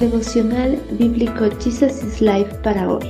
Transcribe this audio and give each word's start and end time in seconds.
Devocional 0.00 0.76
Bíblico 0.98 1.48
Jesus 1.58 2.02
is 2.02 2.20
Life 2.20 2.54
para 2.62 2.86
hoy. 2.86 3.08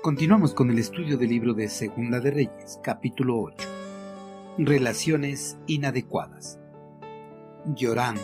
Continuamos 0.00 0.54
con 0.54 0.70
el 0.70 0.78
estudio 0.78 1.18
del 1.18 1.28
libro 1.28 1.52
de 1.52 1.68
Segunda 1.68 2.18
de 2.18 2.30
Reyes, 2.30 2.80
capítulo 2.82 3.42
8. 3.42 3.68
Relaciones 4.56 5.58
inadecuadas. 5.66 6.58
Joram, 7.78 8.16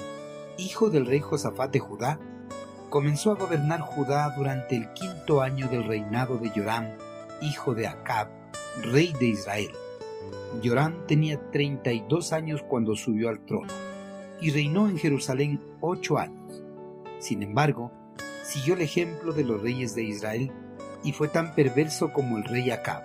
hijo 0.57 0.89
del 0.89 1.05
rey 1.05 1.21
Josafat 1.21 1.71
de 1.73 1.79
Judá, 1.79 2.19
comenzó 2.89 3.33
a 3.33 3.35
gobernar 3.35 3.81
Judá 3.81 4.33
durante 4.35 4.77
el 4.77 4.91
quinto 4.95 5.43
año 5.43 5.69
del 5.69 5.85
reinado 5.85 6.39
de 6.39 6.49
Joram, 6.49 6.87
hijo 7.43 7.75
de 7.75 7.87
Acab, 7.87 8.29
rey 8.81 9.13
de 9.21 9.27
Israel. 9.27 9.73
Joram 10.65 11.07
tenía 11.07 11.39
32 11.51 12.33
años 12.33 12.65
cuando 12.67 12.97
subió 12.97 13.29
al 13.29 13.45
trono 13.45 13.75
y 14.41 14.51
reinó 14.51 14.89
en 14.89 14.99
Jerusalén 14.99 15.61
ocho 15.81 16.19
años. 16.19 16.46
Sin 17.19 17.43
embargo, 17.43 17.93
siguió 18.45 18.75
el 18.75 18.83
ejemplo 18.83 19.33
de 19.33 19.45
los 19.45 19.61
reyes 19.61 19.95
de 19.95 20.05
Israel 20.05 20.53
y 21.03 21.13
fue 21.13 21.29
tan 21.29 21.55
perverso 21.55 22.13
como 22.13 22.37
el 22.37 22.45
rey 22.45 22.71
Acab, 22.71 23.03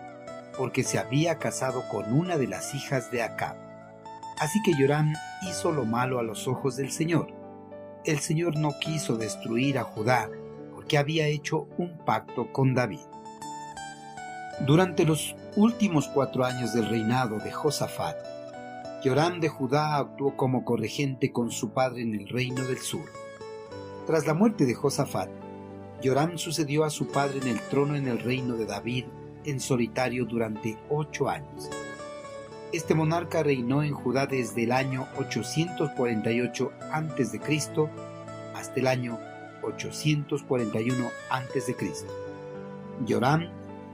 porque 0.58 0.84
se 0.84 1.00
había 1.00 1.38
casado 1.38 1.84
con 1.90 2.14
una 2.14 2.38
de 2.38 2.48
las 2.48 2.74
hijas 2.76 3.12
de 3.12 3.24
Acab. 3.24 3.56
Así 4.40 4.60
que 4.64 4.74
Joram 4.74 5.14
hizo 5.44 5.72
lo 5.72 5.86
malo 5.86 6.20
a 6.20 6.24
los 6.24 6.48
ojos 6.48 6.76
del 6.76 6.92
Señor. 6.92 7.28
El 8.06 8.20
Señor 8.20 8.58
no 8.58 8.72
quiso 8.80 9.18
destruir 9.18 9.78
a 9.78 9.84
Judá 9.84 10.30
porque 10.74 10.98
había 10.98 11.28
hecho 11.28 11.68
un 11.78 12.00
pacto 12.00 12.52
con 12.52 12.74
David. 12.74 13.02
Durante 14.66 15.06
los 15.06 15.36
últimos 15.56 16.08
cuatro 16.08 16.44
años 16.44 16.74
del 16.74 16.90
reinado 16.90 17.38
de 17.38 17.52
Josafat, 17.52 18.18
Joram 19.04 19.40
de 19.40 19.50
Judá 19.50 19.98
actuó 19.98 20.36
como 20.36 20.66
corregente 20.66 21.32
con 21.32 21.52
su 21.52 21.72
padre 21.72 22.02
en 22.02 22.16
el 22.16 22.28
reino 22.28 22.66
del 22.66 22.80
sur. 22.80 23.21
Tras 24.06 24.26
la 24.26 24.34
muerte 24.34 24.66
de 24.66 24.74
Josafat, 24.74 25.30
Joram 26.04 26.38
sucedió 26.38 26.84
a 26.84 26.90
su 26.90 27.08
padre 27.08 27.40
en 27.42 27.48
el 27.48 27.60
trono 27.70 27.96
en 27.96 28.08
el 28.08 28.20
reino 28.20 28.56
de 28.56 28.66
David 28.66 29.06
en 29.46 29.60
solitario 29.60 30.26
durante 30.26 30.78
ocho 30.90 31.30
años. 31.30 31.70
Este 32.74 32.96
monarca 32.96 33.44
reinó 33.44 33.84
en 33.84 33.94
Judá 33.94 34.26
desde 34.26 34.64
el 34.64 34.72
año 34.72 35.08
848 35.18 36.72
a.C. 36.92 37.40
hasta 38.56 38.80
el 38.80 38.88
año 38.88 39.20
841 39.62 41.10
a.C. 41.30 41.76
Joram 43.08 43.50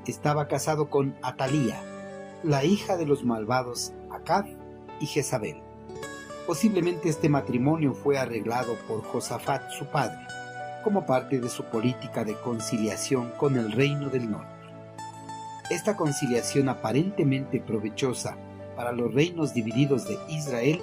estaba 0.06 0.48
casado 0.48 0.90
con 0.90 1.16
Atalía, 1.22 1.82
la 2.44 2.64
hija 2.64 2.96
de 2.96 3.06
los 3.06 3.26
malvados 3.26 3.94
Acab 4.10 4.46
y 5.02 5.06
Jezabel. 5.06 5.67
Posiblemente 6.48 7.10
este 7.10 7.28
matrimonio 7.28 7.94
fue 7.94 8.18
arreglado 8.18 8.76
por 8.88 9.04
Josafat, 9.04 9.70
su 9.70 9.86
padre, 9.88 10.26
como 10.82 11.06
parte 11.06 11.42
de 11.42 11.50
su 11.50 11.66
política 11.66 12.24
de 12.24 12.36
conciliación 12.36 13.32
con 13.38 13.58
el 13.58 13.74
reino 13.74 14.08
del 14.08 14.32
norte. 14.32 14.48
Esta 15.70 15.98
conciliación 15.98 16.70
aparentemente 16.70 17.60
provechosa 17.60 18.38
para 18.78 18.94
los 18.94 19.14
reinos 19.14 19.54
divididos 19.54 20.08
de 20.08 20.18
Israel, 20.30 20.82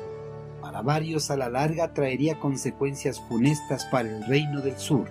para 0.61 0.83
varios 0.83 1.31
a 1.31 1.37
la 1.39 1.49
larga 1.49 1.95
traería 1.95 2.39
consecuencias 2.39 3.19
funestas 3.27 3.87
para 3.87 4.11
el 4.11 4.27
reino 4.27 4.61
del 4.61 4.77
sur. 4.77 5.09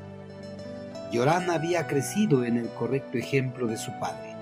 Yorán 1.11 1.49
había 1.49 1.87
crecido 1.87 2.43
en 2.43 2.57
el 2.57 2.69
correcto 2.69 3.17
ejemplo 3.17 3.65
de 3.65 3.77
su 3.77 3.91
padre. 3.99 4.35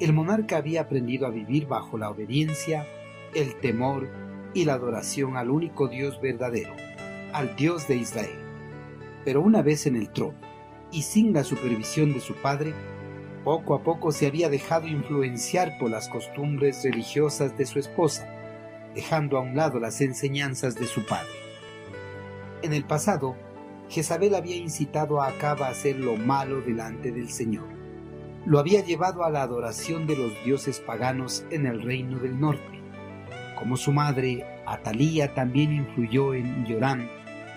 El 0.00 0.12
monarca 0.12 0.56
había 0.56 0.80
aprendido 0.80 1.24
a 1.24 1.30
vivir 1.30 1.68
bajo 1.68 1.98
la 1.98 2.10
obediencia, 2.10 2.84
el 3.32 3.54
temor 3.60 4.25
y 4.56 4.64
la 4.64 4.72
adoración 4.72 5.36
al 5.36 5.50
único 5.50 5.86
Dios 5.86 6.18
verdadero, 6.18 6.74
al 7.34 7.54
Dios 7.56 7.86
de 7.88 7.96
Israel. 7.96 8.38
Pero 9.22 9.42
una 9.42 9.60
vez 9.60 9.86
en 9.86 9.96
el 9.96 10.08
trono, 10.08 10.38
y 10.90 11.02
sin 11.02 11.34
la 11.34 11.44
supervisión 11.44 12.14
de 12.14 12.20
su 12.20 12.34
padre, 12.36 12.72
poco 13.44 13.74
a 13.74 13.82
poco 13.82 14.12
se 14.12 14.26
había 14.26 14.48
dejado 14.48 14.86
influenciar 14.86 15.76
por 15.78 15.90
las 15.90 16.08
costumbres 16.08 16.82
religiosas 16.84 17.58
de 17.58 17.66
su 17.66 17.78
esposa, 17.78 18.26
dejando 18.94 19.36
a 19.36 19.42
un 19.42 19.56
lado 19.56 19.78
las 19.78 20.00
enseñanzas 20.00 20.74
de 20.74 20.86
su 20.86 21.04
padre. 21.04 21.28
En 22.62 22.72
el 22.72 22.84
pasado, 22.84 23.36
Jezabel 23.90 24.34
había 24.34 24.56
incitado 24.56 25.20
a 25.20 25.28
Acab 25.28 25.62
a 25.64 25.68
hacer 25.68 25.96
lo 25.96 26.16
malo 26.16 26.62
delante 26.62 27.12
del 27.12 27.28
Señor. 27.28 27.68
Lo 28.46 28.58
había 28.58 28.82
llevado 28.82 29.22
a 29.22 29.28
la 29.28 29.42
adoración 29.42 30.06
de 30.06 30.16
los 30.16 30.32
dioses 30.46 30.80
paganos 30.80 31.44
en 31.50 31.66
el 31.66 31.82
reino 31.82 32.18
del 32.18 32.40
norte 32.40 32.76
como 33.56 33.76
su 33.76 33.92
madre, 33.92 34.44
Atalía 34.66 35.32
también 35.32 35.72
influyó 35.72 36.34
en 36.34 36.66
Yoram, 36.66 37.08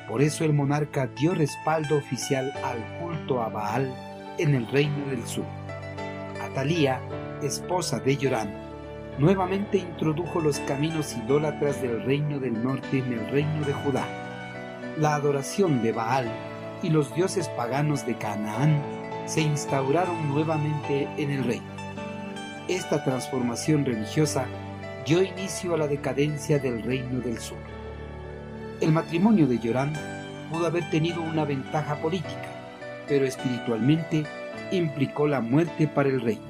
por 0.08 0.22
eso 0.22 0.46
el 0.46 0.53
monarca 0.53 1.08
dio 1.08 1.34
respaldo 1.34 1.97
oficial 1.97 2.53
al 2.64 2.84
culto 3.00 3.42
a 3.42 3.50
Baal 3.50 3.94
en 4.38 4.56
el 4.56 4.68
reino 4.68 5.08
del 5.08 5.25
sur. 5.25 5.46
Atalía, 6.42 7.00
esposa 7.42 8.00
de 8.00 8.16
Yoram, 8.16 8.50
nuevamente 9.18 9.78
introdujo 9.78 10.40
los 10.40 10.59
caminos 10.62 11.16
idólatras 11.16 11.81
del 11.81 12.03
reino 12.06 12.40
del 12.40 12.64
norte 12.64 13.00
en 13.00 13.14
el 13.14 13.28
reino 13.31 13.66
de 13.66 13.74
Judá. 13.74 14.06
La 14.97 15.16
adoración 15.16 15.81
de 15.81 15.91
Baal 15.91 16.31
y 16.81 16.90
los 16.90 17.14
dioses 17.16 17.50
paganos 17.50 18.06
de 18.06 18.16
Canaán 18.16 18.81
se 19.26 19.41
instauraron 19.41 20.30
nuevamente 20.30 21.08
en 21.18 21.31
el 21.31 21.44
reino. 21.44 21.68
Esta 22.68 23.03
transformación 23.03 23.86
religiosa 23.86 24.46
dio 25.05 25.21
inicio 25.23 25.73
a 25.73 25.77
la 25.77 25.87
decadencia 25.87 26.59
del 26.59 26.83
reino 26.83 27.19
del 27.19 27.39
sur. 27.39 27.57
El 28.81 28.91
matrimonio 28.91 29.47
de 29.47 29.59
Yoram 29.59 29.93
pudo 30.49 30.67
haber 30.67 30.89
tenido 30.89 31.21
una 31.21 31.45
ventaja 31.45 31.95
política, 31.95 32.47
pero 33.07 33.25
espiritualmente 33.25 34.23
implicó 34.71 35.27
la 35.27 35.41
muerte 35.41 35.87
para 35.87 36.09
el 36.09 36.21
reino. 36.21 36.49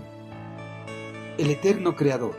El 1.37 1.49
eterno 1.49 1.95
Creador, 1.95 2.35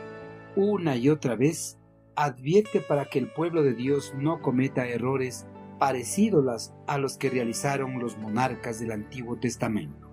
una 0.56 0.97
y 0.97 1.09
otra 1.09 1.37
vez, 1.37 1.78
advierte 2.16 2.81
para 2.81 3.06
que 3.06 3.19
el 3.19 3.28
pueblo 3.28 3.62
de 3.62 3.75
Dios 3.75 4.12
no 4.16 4.42
cometa 4.42 4.87
errores 4.87 5.47
parecidos 5.78 6.75
a 6.87 6.98
los 6.98 7.16
que 7.16 7.31
realizaron 7.31 7.98
los 7.98 8.19
monarcas 8.19 8.78
del 8.78 8.92
Antiguo 8.92 9.38
Testamento. 9.38 10.09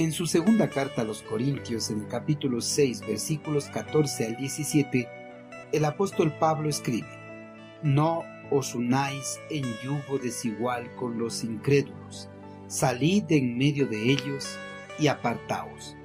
En 0.00 0.12
su 0.12 0.26
segunda 0.26 0.70
carta 0.70 1.02
a 1.02 1.04
los 1.04 1.20
Corintios, 1.20 1.90
en 1.90 2.00
el 2.00 2.08
capítulo 2.08 2.62
6, 2.62 3.02
versículos 3.02 3.66
14 3.66 4.28
al 4.28 4.36
17, 4.38 5.06
el 5.72 5.84
apóstol 5.84 6.32
Pablo 6.38 6.70
escribe, 6.70 7.06
No 7.82 8.22
os 8.50 8.74
unáis 8.74 9.38
en 9.50 9.62
yugo 9.84 10.18
desigual 10.18 10.90
con 10.96 11.18
los 11.18 11.44
incrédulos, 11.44 12.30
salid 12.66 13.24
en 13.28 13.58
medio 13.58 13.86
de 13.88 14.10
ellos 14.10 14.58
y 14.98 15.08
apartaos. 15.08 15.98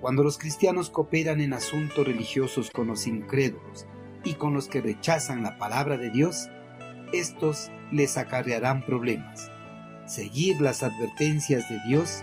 Cuando 0.00 0.22
los 0.22 0.38
cristianos 0.38 0.88
cooperan 0.88 1.40
en 1.40 1.52
asuntos 1.52 2.06
religiosos 2.06 2.70
con 2.70 2.86
los 2.86 3.08
incrédulos 3.08 3.86
y 4.22 4.34
con 4.34 4.54
los 4.54 4.68
que 4.68 4.80
rechazan 4.80 5.42
la 5.42 5.58
palabra 5.58 5.96
de 5.96 6.10
Dios, 6.10 6.48
estos 7.12 7.72
les 7.90 8.16
acarrearán 8.16 8.86
problemas. 8.86 9.50
Seguir 10.06 10.60
las 10.60 10.84
advertencias 10.84 11.68
de 11.68 11.80
Dios 11.88 12.22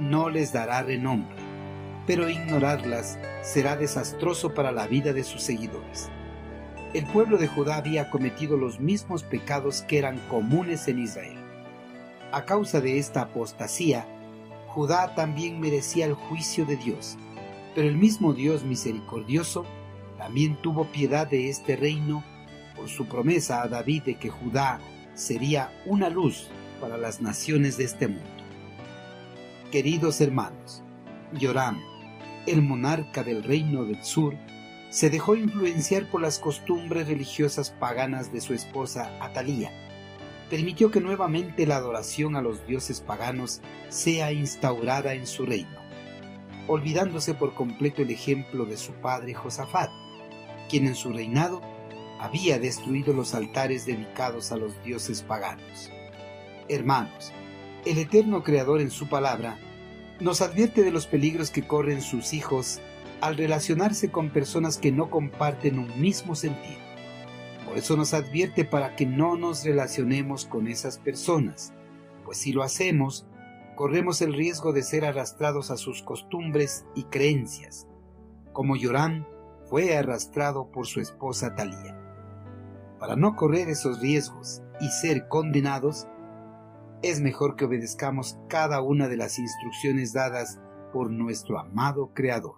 no 0.00 0.30
les 0.30 0.52
dará 0.52 0.82
renombre, 0.82 1.36
pero 2.06 2.28
ignorarlas 2.28 3.18
será 3.42 3.76
desastroso 3.76 4.54
para 4.54 4.72
la 4.72 4.86
vida 4.86 5.12
de 5.12 5.22
sus 5.22 5.42
seguidores. 5.42 6.10
El 6.92 7.06
pueblo 7.06 7.38
de 7.38 7.46
Judá 7.46 7.76
había 7.76 8.10
cometido 8.10 8.56
los 8.56 8.80
mismos 8.80 9.22
pecados 9.22 9.82
que 9.82 9.98
eran 9.98 10.18
comunes 10.28 10.88
en 10.88 10.98
Israel. 10.98 11.38
A 12.32 12.44
causa 12.44 12.80
de 12.80 12.98
esta 12.98 13.22
apostasía, 13.22 14.06
Judá 14.68 15.14
también 15.14 15.60
merecía 15.60 16.06
el 16.06 16.14
juicio 16.14 16.64
de 16.64 16.76
Dios, 16.76 17.16
pero 17.74 17.86
el 17.86 17.96
mismo 17.96 18.32
Dios 18.32 18.64
misericordioso 18.64 19.64
también 20.18 20.56
tuvo 20.56 20.86
piedad 20.86 21.26
de 21.26 21.48
este 21.48 21.76
reino 21.76 22.24
por 22.76 22.88
su 22.88 23.06
promesa 23.06 23.62
a 23.62 23.68
David 23.68 24.02
de 24.04 24.14
que 24.16 24.30
Judá 24.30 24.80
sería 25.14 25.72
una 25.86 26.08
luz 26.08 26.48
para 26.80 26.96
las 26.96 27.20
naciones 27.20 27.76
de 27.76 27.84
este 27.84 28.08
mundo. 28.08 28.39
Queridos 29.70 30.20
hermanos, 30.20 30.82
Yoram, 31.32 31.80
el 32.48 32.60
monarca 32.60 33.22
del 33.22 33.44
reino 33.44 33.84
del 33.84 34.02
sur, 34.02 34.34
se 34.88 35.10
dejó 35.10 35.36
influenciar 35.36 36.10
por 36.10 36.20
las 36.20 36.40
costumbres 36.40 37.06
religiosas 37.06 37.70
paganas 37.70 38.32
de 38.32 38.40
su 38.40 38.52
esposa 38.52 39.16
Atalía. 39.20 39.70
Permitió 40.50 40.90
que 40.90 41.00
nuevamente 41.00 41.68
la 41.68 41.76
adoración 41.76 42.34
a 42.34 42.42
los 42.42 42.66
dioses 42.66 43.00
paganos 43.00 43.60
sea 43.90 44.32
instaurada 44.32 45.14
en 45.14 45.24
su 45.24 45.46
reino, 45.46 45.78
olvidándose 46.66 47.34
por 47.34 47.54
completo 47.54 48.02
el 48.02 48.10
ejemplo 48.10 48.64
de 48.64 48.76
su 48.76 48.92
padre 48.94 49.34
Josafat, 49.34 49.90
quien 50.68 50.88
en 50.88 50.96
su 50.96 51.12
reinado 51.12 51.60
había 52.18 52.58
destruido 52.58 53.12
los 53.12 53.36
altares 53.36 53.86
dedicados 53.86 54.50
a 54.50 54.56
los 54.56 54.82
dioses 54.82 55.22
paganos. 55.22 55.92
Hermanos, 56.68 57.32
el 57.86 57.98
eterno 57.98 58.42
Creador 58.42 58.80
en 58.80 58.90
su 58.90 59.08
palabra 59.08 59.58
nos 60.20 60.42
advierte 60.42 60.82
de 60.82 60.90
los 60.90 61.06
peligros 61.06 61.50
que 61.50 61.66
corren 61.66 62.02
sus 62.02 62.34
hijos 62.34 62.80
al 63.20 63.36
relacionarse 63.36 64.10
con 64.10 64.30
personas 64.30 64.76
que 64.76 64.92
no 64.92 65.10
comparten 65.10 65.78
un 65.78 66.00
mismo 66.00 66.34
sentido. 66.34 66.78
Por 67.66 67.78
eso 67.78 67.96
nos 67.96 68.12
advierte 68.12 68.64
para 68.64 68.96
que 68.96 69.06
no 69.06 69.36
nos 69.36 69.64
relacionemos 69.64 70.44
con 70.44 70.66
esas 70.66 70.98
personas, 70.98 71.72
pues 72.24 72.38
si 72.38 72.52
lo 72.52 72.62
hacemos, 72.62 73.26
corremos 73.76 74.20
el 74.20 74.34
riesgo 74.34 74.72
de 74.72 74.82
ser 74.82 75.04
arrastrados 75.04 75.70
a 75.70 75.76
sus 75.76 76.02
costumbres 76.02 76.84
y 76.94 77.04
creencias, 77.04 77.86
como 78.52 78.76
Yoram 78.76 79.24
fue 79.68 79.96
arrastrado 79.96 80.70
por 80.70 80.86
su 80.86 81.00
esposa 81.00 81.54
Talía. 81.54 81.96
Para 82.98 83.16
no 83.16 83.36
correr 83.36 83.70
esos 83.70 84.00
riesgos 84.00 84.62
y 84.80 84.88
ser 84.88 85.28
condenados, 85.28 86.06
es 87.02 87.20
mejor 87.20 87.56
que 87.56 87.64
obedezcamos 87.64 88.38
cada 88.48 88.82
una 88.82 89.08
de 89.08 89.16
las 89.16 89.38
instrucciones 89.38 90.12
dadas 90.12 90.60
por 90.92 91.10
nuestro 91.10 91.58
amado 91.58 92.12
Creador. 92.14 92.56